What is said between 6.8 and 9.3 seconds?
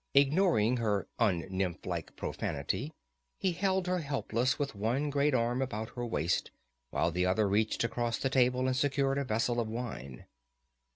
while the other reached across the table and secured a